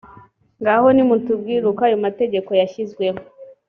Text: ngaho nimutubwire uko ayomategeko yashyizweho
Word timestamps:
ngaho 0.61 0.87
nimutubwire 0.91 1.63
uko 1.71 1.81
ayomategeko 1.87 2.49
yashyizweho 2.59 3.19